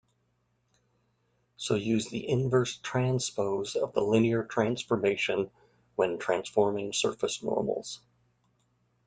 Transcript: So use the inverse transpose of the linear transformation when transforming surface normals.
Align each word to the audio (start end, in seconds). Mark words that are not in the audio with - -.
So 1.57 1.75
use 1.75 2.07
the 2.09 2.27
inverse 2.27 2.77
transpose 2.77 3.75
of 3.75 3.93
the 3.93 4.01
linear 4.01 4.43
transformation 4.43 5.51
when 5.95 6.17
transforming 6.17 6.91
surface 6.91 7.43
normals. 7.43 8.01